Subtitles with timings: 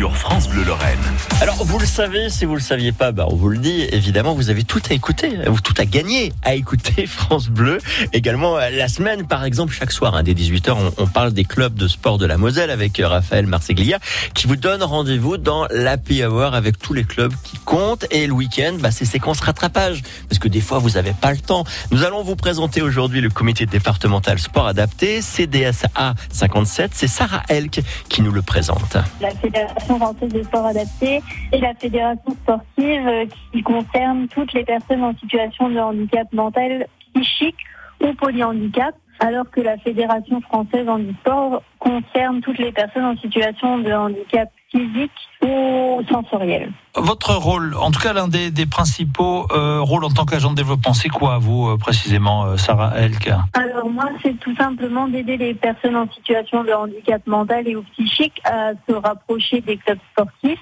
[0.00, 0.98] sur France Bleu Lorraine.
[1.42, 4.32] Alors, vous le savez, si vous le saviez pas, bah, on vous le dit, évidemment,
[4.32, 7.76] vous avez tout à écouter, vous tout à gagner à écouter France Bleu.
[8.14, 11.44] Également, euh, la semaine, par exemple, chaque soir, hein, dès 18h, on, on, parle des
[11.44, 13.98] clubs de sport de la Moselle avec euh, Raphaël Marceglia,
[14.32, 18.06] qui vous donne rendez-vous dans l'Happy Hour avec tous les clubs qui comptent.
[18.10, 21.40] Et le week-end, bah, c'est séquence rattrapage, parce que des fois, vous n'avez pas le
[21.40, 21.64] temps.
[21.90, 26.92] Nous allons vous présenter aujourd'hui le comité départemental sport adapté, CDSA 57.
[26.94, 28.96] C'est Sarah Elk qui nous le présente.
[29.20, 31.20] La Fédération française de sport adapté
[31.52, 36.86] et la fédération sportive euh, qui concerne toutes les personnes en situation de handicap mental,
[37.14, 37.58] psychique
[38.00, 43.92] ou polyhandicap, alors que la Fédération française handisport concerne toutes les personnes en situation de
[43.92, 45.10] handicap physique
[45.42, 46.72] ou sensoriel.
[46.94, 50.56] Votre rôle, en tout cas l'un des, des principaux euh, rôles en tant qu'agent de
[50.56, 55.36] développement, c'est quoi vous euh, précisément, euh, Sarah Elk Alors moi, c'est tout simplement d'aider
[55.36, 59.98] les personnes en situation de handicap mental et ou psychique à se rapprocher des clubs
[60.12, 60.60] sportifs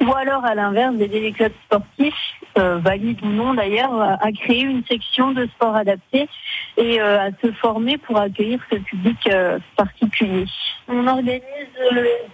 [0.00, 2.14] ou alors à l'inverse d'aider les clubs sportifs,
[2.58, 6.28] euh, valides ou non d'ailleurs, à, créer une section de sport adapté
[6.76, 10.44] et euh, à se former pour accueillir ce public euh, particulier.
[10.88, 11.42] On organise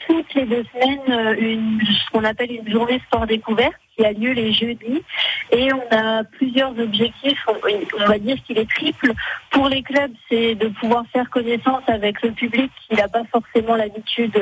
[0.07, 4.33] toutes les deux semaines une, ce qu'on appelle une journée sport découverte qui a lieu
[4.33, 5.03] les jeudis
[5.51, 9.13] et on a plusieurs objectifs, on va dire qu'il est triple.
[9.51, 13.77] Pour les clubs, c'est de pouvoir faire connaissance avec le public qui n'a pas forcément
[13.77, 14.37] l'habitude,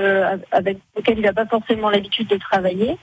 [0.53, 2.97] avec lequel il n'a pas forcément l'habitude de travailler.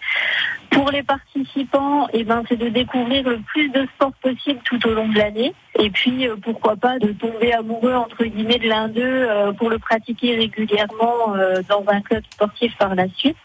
[0.71, 4.93] Pour les participants, eh ben, c'est de découvrir le plus de sport possible tout au
[4.93, 5.53] long de l'année.
[5.79, 9.69] Et puis, euh, pourquoi pas, de tomber amoureux, entre guillemets, de l'un d'eux euh, pour
[9.69, 13.37] le pratiquer régulièrement euh, dans un club sportif par la suite.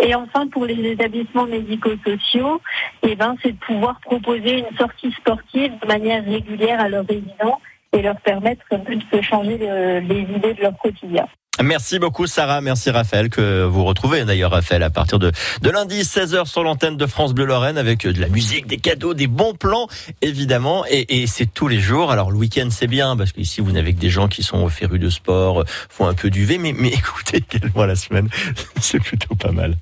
[0.00, 2.60] Et enfin, pour les établissements médico-sociaux,
[3.02, 7.60] eh ben, c'est de pouvoir proposer une sortie sportive de manière régulière à leurs résidents
[7.92, 11.26] et leur permettre de changer les idées de leur quotidien.
[11.62, 15.30] Merci beaucoup Sarah, merci Raphaël que vous retrouvez d'ailleurs Raphaël à partir de,
[15.62, 19.14] de lundi 16h sur l'antenne de France Bleu Lorraine avec de la musique, des cadeaux,
[19.14, 19.86] des bons plans
[20.20, 22.10] évidemment et, c'est tous les jours.
[22.10, 24.98] Alors le week-end c'est bien parce qu'ici vous n'avez que des gens qui sont férus
[24.98, 28.28] de sport, font un peu du V mais, mais écoutez également la semaine
[28.80, 29.72] c'est plutôt pas mal.